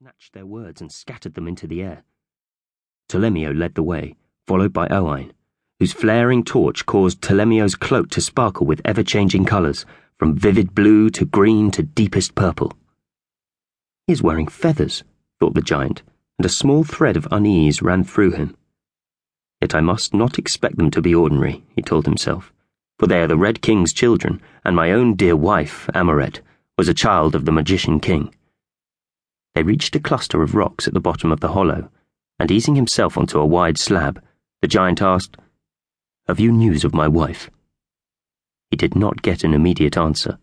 snatched 0.00 0.32
their 0.32 0.46
words 0.46 0.80
and 0.80 0.92
scattered 0.92 1.34
them 1.34 1.48
into 1.48 1.66
the 1.66 1.82
air. 1.82 2.04
Telemio 3.08 3.52
led 3.52 3.74
the 3.74 3.82
way, 3.82 4.14
followed 4.46 4.72
by 4.72 4.86
Owain, 4.92 5.32
whose 5.80 5.92
flaring 5.92 6.44
torch 6.44 6.86
caused 6.86 7.20
Telemio's 7.20 7.74
cloak 7.74 8.08
to 8.10 8.20
sparkle 8.20 8.64
with 8.64 8.80
ever 8.84 9.02
changing 9.02 9.44
colours, 9.44 9.84
from 10.16 10.36
vivid 10.36 10.72
blue 10.72 11.10
to 11.10 11.24
green 11.24 11.72
to 11.72 11.82
deepest 11.82 12.36
purple. 12.36 12.74
He 14.06 14.12
is 14.12 14.22
wearing 14.22 14.46
feathers, 14.46 15.02
thought 15.40 15.54
the 15.54 15.62
giant, 15.62 16.04
and 16.38 16.46
a 16.46 16.48
small 16.48 16.84
thread 16.84 17.16
of 17.16 17.26
unease 17.32 17.82
ran 17.82 18.04
through 18.04 18.30
him. 18.30 18.56
Yet 19.60 19.74
I 19.74 19.80
must 19.80 20.14
not 20.14 20.38
expect 20.38 20.76
them 20.76 20.92
to 20.92 21.02
be 21.02 21.12
ordinary, 21.12 21.64
he 21.74 21.82
told 21.82 22.06
himself, 22.06 22.52
for 23.00 23.08
they 23.08 23.20
are 23.20 23.26
the 23.26 23.36
Red 23.36 23.62
King's 23.62 23.92
children, 23.92 24.40
and 24.64 24.76
my 24.76 24.92
own 24.92 25.16
dear 25.16 25.34
wife, 25.34 25.90
Amoret, 25.92 26.40
was 26.76 26.86
a 26.86 26.94
child 26.94 27.34
of 27.34 27.46
the 27.46 27.52
magician 27.52 27.98
king. 27.98 28.32
They 29.58 29.64
reached 29.64 29.96
a 29.96 29.98
cluster 29.98 30.40
of 30.40 30.54
rocks 30.54 30.86
at 30.86 30.94
the 30.94 31.00
bottom 31.00 31.32
of 31.32 31.40
the 31.40 31.50
hollow, 31.50 31.90
and 32.38 32.48
easing 32.48 32.76
himself 32.76 33.18
onto 33.18 33.40
a 33.40 33.44
wide 33.44 33.76
slab, 33.76 34.22
the 34.62 34.68
giant 34.68 35.02
asked, 35.02 35.36
Have 36.28 36.38
you 36.38 36.52
news 36.52 36.84
of 36.84 36.94
my 36.94 37.08
wife? 37.08 37.50
He 38.70 38.76
did 38.76 38.94
not 38.94 39.20
get 39.20 39.42
an 39.42 39.54
immediate 39.54 39.96
answer. 39.96 40.38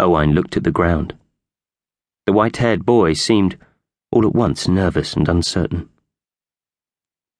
Owain 0.00 0.32
looked 0.32 0.56
at 0.56 0.64
the 0.64 0.72
ground. 0.72 1.16
The 2.26 2.32
white 2.32 2.56
haired 2.56 2.84
boy 2.84 3.12
seemed, 3.12 3.56
all 4.10 4.26
at 4.26 4.34
once, 4.34 4.66
nervous 4.66 5.14
and 5.14 5.28
uncertain. 5.28 5.88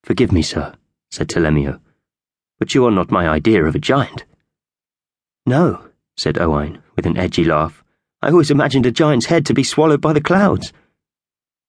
Forgive 0.05 0.31
me, 0.31 0.43
sir, 0.43 0.77
said 1.11 1.29
Telemio, 1.29 1.81
but 2.61 2.73
you 2.77 2.87
are 2.87 2.93
not 2.93 3.11
my 3.11 3.29
idea 3.29 3.65
of 3.65 3.75
a 3.75 3.81
giant. 3.81 4.27
No, 5.45 5.89
said 6.17 6.39
Owain, 6.39 6.81
with 6.95 7.05
an 7.05 7.17
edgy 7.17 7.43
laugh. 7.43 7.83
I 8.21 8.31
always 8.31 8.51
imagined 8.51 8.85
a 8.85 8.91
giant's 8.91 9.27
head 9.27 9.47
to 9.47 9.55
be 9.55 9.63
swallowed 9.63 10.01
by 10.01 10.13
the 10.13 10.21
clouds. 10.21 10.73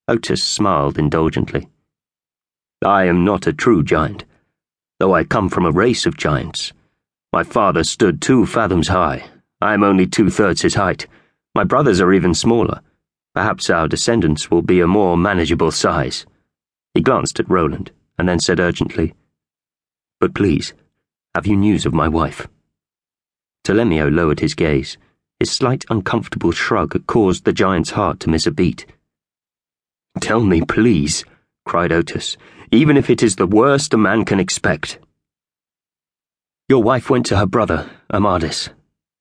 Otus 0.08 0.44
smiled 0.44 0.98
indulgently. 0.98 1.70
I 2.84 3.06
am 3.06 3.24
not 3.24 3.46
a 3.46 3.54
true 3.54 3.84
giant, 3.84 4.26
though 5.00 5.14
I 5.14 5.26
come 5.26 5.50
from 5.50 5.66
a 5.66 5.72
race 5.72 6.08
of 6.08 6.18
giants. 6.18 6.74
My 7.32 7.44
father 7.44 7.84
stood 7.84 8.20
two 8.20 8.48
fathoms 8.48 8.88
high. 8.88 9.30
I 9.62 9.76
am 9.76 9.84
only 9.84 10.08
two 10.08 10.32
thirds 10.32 10.62
his 10.64 10.74
height. 10.74 11.06
My 11.54 11.64
brothers 11.64 12.02
are 12.02 12.14
even 12.14 12.34
smaller. 12.34 12.82
Perhaps 13.36 13.70
our 13.70 13.88
descendants 13.88 14.50
will 14.50 14.64
be 14.64 14.80
a 14.80 14.88
more 14.88 15.18
manageable 15.18 15.70
size. 15.70 16.26
He 16.96 17.02
glanced 17.02 17.40
at 17.40 17.50
Roland 17.50 17.92
and 18.18 18.28
then 18.28 18.40
said 18.40 18.60
urgently, 18.60 19.14
But 20.20 20.34
please, 20.34 20.74
have 21.36 21.46
you 21.46 21.56
news 21.56 21.86
of 21.86 21.94
my 21.94 22.08
wife? 22.08 22.48
Telemio 23.64 24.10
lowered 24.12 24.40
his 24.40 24.56
gaze. 24.56 24.98
His 25.40 25.52
slight 25.52 25.86
uncomfortable 25.90 26.52
shrug 26.52 27.08
caused 27.08 27.46
the 27.46 27.54
giant's 27.54 27.92
heart 27.92 28.20
to 28.22 28.30
miss 28.30 28.46
a 28.46 28.52
beat. 28.52 28.86
Tell 30.20 30.42
me, 30.42 30.62
please, 30.62 31.24
cried 31.66 31.94
Otus, 31.94 32.36
even 32.72 32.98
if 32.98 33.10
it 33.10 33.24
is 33.24 33.38
the 33.38 33.48
worst 33.48 33.94
a 33.94 33.98
man 33.98 34.26
can 34.26 34.40
expect. 34.40 35.00
Your 36.68 36.84
wife 36.84 37.10
went 37.10 37.26
to 37.28 37.38
her 37.38 37.46
brother, 37.46 37.90
Amadis, 38.12 38.70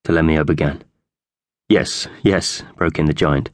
Telemio 0.05 0.45
began. 0.45 0.83
Yes, 1.69 2.07
yes, 2.21 2.63
broke 2.75 2.99
in 2.99 3.05
the 3.05 3.13
giant. 3.13 3.49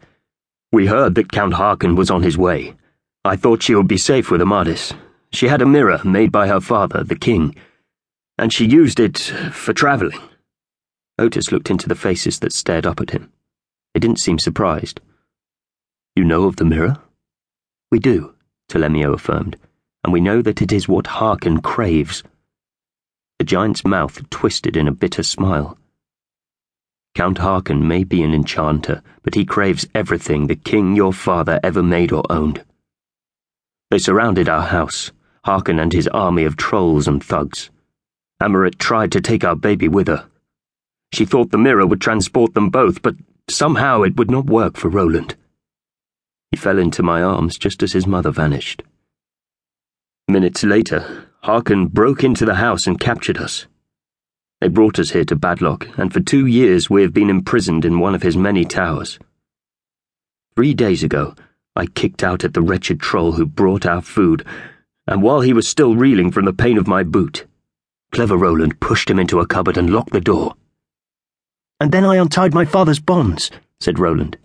We 0.71 0.87
heard 0.87 1.13
that 1.15 1.31
Count 1.31 1.53
Harken 1.53 1.95
was 1.95 2.09
on 2.09 2.23
his 2.23 2.37
way. 2.37 2.75
I 3.23 3.35
thought 3.35 3.61
she 3.61 3.75
would 3.75 3.87
be 3.87 3.97
safe 3.97 4.31
with 4.31 4.41
Amadis. 4.41 4.91
She 5.31 5.49
had 5.49 5.61
a 5.61 5.67
mirror 5.67 6.01
made 6.03 6.31
by 6.31 6.47
her 6.47 6.61
father, 6.61 7.03
the 7.03 7.15
king, 7.15 7.55
and 8.39 8.51
she 8.51 8.65
used 8.65 8.99
it 8.99 9.19
for 9.19 9.73
travelling. 9.73 10.19
Otus 11.17 11.51
looked 11.51 11.69
into 11.69 11.87
the 11.87 11.95
faces 11.95 12.39
that 12.39 12.51
stared 12.51 12.85
up 12.85 12.99
at 12.99 13.11
him. 13.11 13.31
They 13.93 13.99
didn't 13.99 14.19
seem 14.19 14.37
surprised. 14.37 14.99
You 16.15 16.25
know 16.25 16.43
of 16.43 16.57
the 16.57 16.65
mirror? 16.65 16.97
We 17.91 17.99
do, 17.99 18.35
Telemio 18.67 19.13
affirmed, 19.13 19.57
and 20.03 20.11
we 20.11 20.19
know 20.19 20.41
that 20.41 20.61
it 20.61 20.71
is 20.71 20.87
what 20.87 21.07
Harken 21.07 21.61
craves. 21.61 22.23
The 23.39 23.45
giant's 23.45 23.85
mouth 23.85 24.29
twisted 24.29 24.75
in 24.75 24.87
a 24.87 24.93
bitter 24.93 25.23
smile. 25.23 25.77
Count 27.15 27.37
Harken 27.37 27.87
may 27.87 28.03
be 28.03 28.21
an 28.21 28.33
enchanter, 28.33 29.01
but 29.23 29.35
he 29.35 29.45
craves 29.45 29.87
everything 29.95 30.47
the 30.47 30.55
king 30.55 30.97
your 30.97 31.13
father 31.13 31.61
ever 31.63 31.81
made 31.81 32.11
or 32.11 32.29
owned. 32.29 32.65
They 33.89 33.99
surrounded 33.99 34.49
our 34.49 34.63
house, 34.63 35.13
Harken 35.45 35.79
and 35.79 35.93
his 35.93 36.09
army 36.09 36.43
of 36.43 36.57
trolls 36.57 37.07
and 37.07 37.23
thugs. 37.23 37.69
Amoret 38.41 38.77
tried 38.77 39.13
to 39.13 39.21
take 39.21 39.45
our 39.45 39.55
baby 39.55 39.87
with 39.87 40.07
her. 40.07 40.27
She 41.13 41.25
thought 41.25 41.51
the 41.51 41.57
mirror 41.57 41.85
would 41.85 42.01
transport 42.01 42.53
them 42.53 42.69
both, 42.69 43.01
but 43.01 43.15
somehow 43.49 44.01
it 44.01 44.17
would 44.17 44.31
not 44.31 44.47
work 44.47 44.77
for 44.77 44.89
Roland. 44.89 45.35
He 46.51 46.57
fell 46.57 46.77
into 46.79 47.03
my 47.03 47.21
arms 47.21 47.57
just 47.57 47.83
as 47.83 47.93
his 47.93 48.07
mother 48.07 48.31
vanished. 48.31 48.83
Minutes 50.27 50.63
later, 50.63 51.27
Harken 51.43 51.87
broke 51.87 52.23
into 52.23 52.45
the 52.45 52.55
house 52.55 52.87
and 52.87 52.99
captured 52.99 53.37
us. 53.37 53.67
They 54.61 54.67
brought 54.67 54.97
us 54.97 55.11
here 55.11 55.25
to 55.25 55.35
Badlock, 55.35 55.97
and 55.97 56.11
for 56.11 56.21
two 56.21 56.47
years 56.47 56.89
we 56.89 57.01
have 57.03 57.13
been 57.13 57.29
imprisoned 57.29 57.85
in 57.85 57.99
one 57.99 58.15
of 58.15 58.23
his 58.23 58.35
many 58.35 58.65
towers. 58.65 59.19
Three 60.55 60.73
days 60.73 61.03
ago, 61.03 61.35
I 61.75 61.85
kicked 61.85 62.23
out 62.23 62.43
at 62.43 62.53
the 62.53 62.61
wretched 62.61 62.99
troll 62.99 63.33
who 63.33 63.45
brought 63.45 63.85
our 63.85 64.01
food, 64.01 64.45
and 65.07 65.21
while 65.21 65.41
he 65.41 65.53
was 65.53 65.67
still 65.67 65.95
reeling 65.95 66.31
from 66.31 66.45
the 66.45 66.53
pain 66.53 66.77
of 66.77 66.87
my 66.87 67.03
boot, 67.03 67.45
clever 68.11 68.37
Roland 68.37 68.79
pushed 68.79 69.09
him 69.09 69.19
into 69.19 69.39
a 69.39 69.45
cupboard 69.45 69.77
and 69.77 69.89
locked 69.89 70.13
the 70.13 70.21
door. 70.21 70.55
And 71.79 71.91
then 71.91 72.05
I 72.05 72.15
untied 72.15 72.53
my 72.53 72.65
father's 72.65 72.99
bonds, 72.99 73.51
said 73.79 73.99
Roland. 73.99 74.37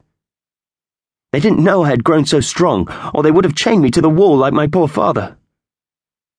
They 1.33 1.39
didn't 1.39 1.63
know 1.63 1.85
I 1.85 1.91
had 1.91 2.03
grown 2.03 2.27
so 2.27 2.41
strong, 2.41 2.89
or 3.15 3.23
they 3.23 3.31
would 3.31 3.45
have 3.45 3.55
chained 3.55 3.83
me 3.83 3.91
to 3.93 4.01
the 4.01 4.11
wall 4.11 4.37
like 4.37 4.53
my 4.53 4.67
poor 4.67 4.89
father. 4.89 5.37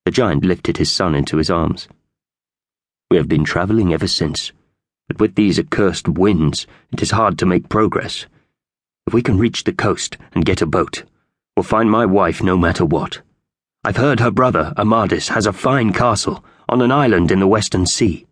The 0.04 0.10
giant 0.10 0.44
lifted 0.44 0.76
his 0.76 0.92
son 0.92 1.14
into 1.14 1.38
his 1.38 1.48
arms. 1.48 1.88
We 3.10 3.16
have 3.16 3.28
been 3.28 3.44
travelling 3.44 3.94
ever 3.94 4.06
since, 4.06 4.52
but 5.08 5.18
with 5.18 5.34
these 5.34 5.58
accursed 5.58 6.08
winds, 6.08 6.66
it 6.92 7.02
is 7.02 7.12
hard 7.12 7.38
to 7.38 7.46
make 7.46 7.70
progress. 7.70 8.26
If 9.06 9.14
we 9.14 9.22
can 9.22 9.38
reach 9.38 9.64
the 9.64 9.72
coast 9.72 10.18
and 10.32 10.44
get 10.44 10.60
a 10.60 10.66
boat, 10.66 11.04
we'll 11.56 11.64
find 11.64 11.90
my 11.90 12.04
wife 12.04 12.42
no 12.42 12.58
matter 12.58 12.84
what. 12.84 13.22
I've 13.84 13.96
heard 13.96 14.20
her 14.20 14.30
brother, 14.30 14.74
Amadis, 14.76 15.28
has 15.28 15.46
a 15.46 15.52
fine 15.52 15.92
castle 15.92 16.44
on 16.68 16.82
an 16.82 16.92
island 16.92 17.30
in 17.30 17.40
the 17.40 17.46
Western 17.46 17.86
Sea. 17.86 18.26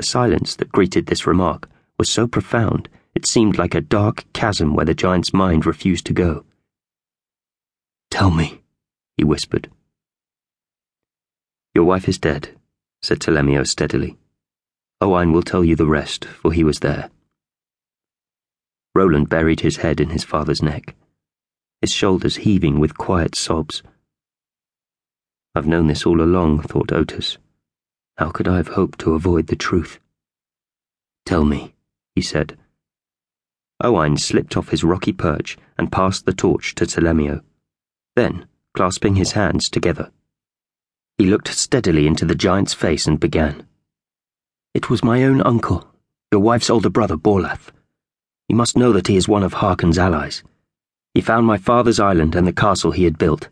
The 0.00 0.06
silence 0.06 0.56
that 0.56 0.72
greeted 0.72 1.04
this 1.04 1.26
remark 1.26 1.68
was 1.98 2.08
so 2.08 2.26
profound 2.26 2.88
it 3.14 3.26
seemed 3.26 3.58
like 3.58 3.74
a 3.74 3.82
dark 3.82 4.24
chasm 4.32 4.72
where 4.72 4.86
the 4.86 4.94
giant's 4.94 5.34
mind 5.34 5.66
refused 5.66 6.06
to 6.06 6.14
go. 6.14 6.46
Tell 8.10 8.30
me, 8.30 8.62
he 9.18 9.24
whispered. 9.24 9.70
Your 11.74 11.84
wife 11.84 12.08
is 12.08 12.18
dead, 12.18 12.56
said 13.02 13.20
Telemio 13.20 13.62
steadily. 13.66 14.16
Owain 15.02 15.32
will 15.32 15.42
tell 15.42 15.62
you 15.62 15.76
the 15.76 15.84
rest, 15.84 16.24
for 16.24 16.50
he 16.50 16.64
was 16.64 16.80
there. 16.80 17.10
Roland 18.94 19.28
buried 19.28 19.60
his 19.60 19.76
head 19.84 20.00
in 20.00 20.08
his 20.08 20.24
father's 20.24 20.62
neck, 20.62 20.96
his 21.82 21.92
shoulders 21.92 22.36
heaving 22.36 22.80
with 22.80 22.96
quiet 22.96 23.34
sobs. 23.34 23.82
I've 25.54 25.66
known 25.66 25.88
this 25.88 26.06
all 26.06 26.22
along, 26.22 26.62
thought 26.62 26.90
Otus. 26.90 27.36
How 28.20 28.30
could 28.30 28.46
I 28.46 28.58
have 28.58 28.68
hoped 28.68 28.98
to 28.98 29.14
avoid 29.14 29.46
the 29.46 29.56
truth? 29.56 29.98
Tell 31.24 31.42
me, 31.42 31.74
he 32.14 32.20
said. 32.20 32.58
Owain 33.82 34.18
slipped 34.18 34.58
off 34.58 34.68
his 34.68 34.84
rocky 34.84 35.14
perch 35.14 35.56
and 35.78 35.90
passed 35.90 36.26
the 36.26 36.34
torch 36.34 36.74
to 36.74 36.84
Telemio. 36.84 37.40
Then, 38.16 38.46
clasping 38.74 39.14
his 39.16 39.32
hands 39.32 39.70
together, 39.70 40.10
he 41.16 41.24
looked 41.24 41.48
steadily 41.48 42.06
into 42.06 42.26
the 42.26 42.34
giant's 42.34 42.74
face 42.74 43.06
and 43.06 43.18
began. 43.18 43.66
It 44.74 44.90
was 44.90 45.02
my 45.02 45.24
own 45.24 45.40
uncle, 45.40 45.88
your 46.30 46.42
wife's 46.42 46.68
older 46.68 46.90
brother, 46.90 47.16
Borlath. 47.16 47.72
You 48.50 48.54
must 48.54 48.76
know 48.76 48.92
that 48.92 49.06
he 49.06 49.16
is 49.16 49.28
one 49.28 49.42
of 49.42 49.54
Harken's 49.54 49.96
allies. 49.96 50.42
He 51.14 51.22
found 51.22 51.46
my 51.46 51.56
father's 51.56 51.98
island 51.98 52.34
and 52.34 52.46
the 52.46 52.52
castle 52.52 52.90
he 52.90 53.04
had 53.04 53.16
built. 53.16 53.48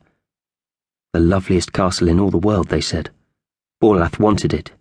The 1.14 1.20
loveliest 1.20 1.72
castle 1.72 2.08
in 2.08 2.20
all 2.20 2.30
the 2.30 2.36
world, 2.36 2.68
they 2.68 2.82
said. 2.82 3.08
Borlath 3.80 4.18
wanted 4.18 4.52
it. 4.52 4.72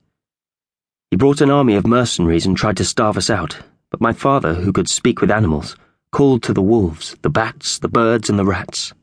He 1.12 1.18
brought 1.18 1.42
an 1.42 1.52
army 1.52 1.76
of 1.76 1.86
mercenaries 1.86 2.48
and 2.48 2.58
tried 2.58 2.78
to 2.78 2.86
starve 2.86 3.16
us 3.16 3.30
out, 3.30 3.60
but 3.92 4.02
my 4.02 4.12
father, 4.12 4.56
who 4.56 4.74
could 4.74 4.90
speak 4.90 5.22
with 5.22 5.30
animals, 5.30 5.76
called 6.12 6.42
to 6.44 6.54
the 6.54 6.64
wolves, 6.64 7.16
the 7.22 7.30
bats, 7.30 7.78
the 7.78 7.88
birds, 7.88 8.28
and 8.28 8.40
the 8.40 8.46
rats. 8.46 8.94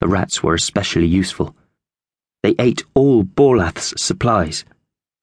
The 0.00 0.08
rats 0.08 0.42
were 0.42 0.54
especially 0.54 1.06
useful. 1.06 1.54
They 2.42 2.56
ate 2.58 2.82
all 2.94 3.22
Borlath's 3.22 3.94
supplies. 4.02 4.64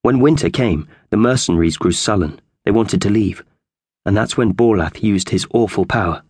When 0.03 0.21
winter 0.21 0.49
came, 0.49 0.87
the 1.09 1.17
mercenaries 1.17 1.75
grew 1.75 1.91
sullen. 1.91 2.39
They 2.63 2.71
wanted 2.71 3.01
to 3.01 3.09
leave. 3.09 3.43
And 4.05 4.15
that's 4.15 4.37
when 4.37 4.53
Borlath 4.53 5.03
used 5.03 5.29
his 5.29 5.45
awful 5.53 5.85
power. 5.85 6.23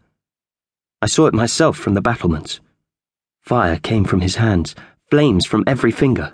I 0.99 1.05
saw 1.05 1.27
it 1.27 1.33
myself 1.35 1.77
from 1.77 1.93
the 1.93 2.01
battlements. 2.01 2.59
Fire 3.41 3.77
came 3.77 4.03
from 4.03 4.21
his 4.21 4.37
hands, 4.37 4.73
flames 5.11 5.45
from 5.45 5.63
every 5.67 5.91
finger. 5.91 6.33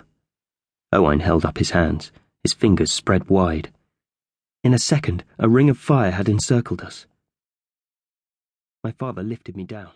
Owain 0.94 1.18
held 1.18 1.44
up 1.44 1.58
his 1.58 1.70
hands, 1.70 2.12
his 2.44 2.52
fingers 2.52 2.92
spread 2.92 3.28
wide. 3.28 3.72
In 4.62 4.72
a 4.72 4.78
second, 4.78 5.24
a 5.40 5.48
ring 5.48 5.68
of 5.68 5.76
fire 5.76 6.12
had 6.12 6.28
encircled 6.28 6.82
us. 6.82 7.06
My 8.84 8.92
father 8.92 9.24
lifted 9.24 9.56
me 9.56 9.64
down. 9.64 9.90